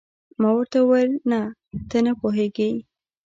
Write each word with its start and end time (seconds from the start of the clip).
ما 0.39 0.49
ورته 0.55 0.77
وویل: 0.81 1.11
نه، 1.31 1.39
ته 1.89 1.97
نه 2.05 2.11
پوهېږې. 2.19 2.69